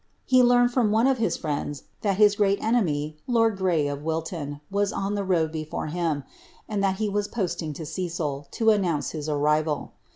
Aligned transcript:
He 0.25 0.41
learned 0.41 0.71
from 0.71 0.89
one 0.89 1.05
of 1.05 1.19
his 1.19 1.37
friends, 1.37 1.83
that 2.01 2.17
his 2.17 2.35
great 2.35 2.59
enemy 2.59 3.17
lord 3.27 3.55
Grey, 3.55 3.87
of 3.87 4.01
Wilton, 4.01 4.59
was 4.71 4.91
on 4.91 5.13
the 5.13 5.23
road 5.23 5.51
before 5.51 5.85
him, 5.93 6.23
and 6.67 6.83
that 6.83 6.95
he 6.97 7.07
was 7.07 7.27
posting 7.27 7.71
to 7.73 7.85
Cecil, 7.85 8.47
to 8.49 8.71
announce 8.71 9.11
his 9.11 9.29
arrival. 9.29 9.91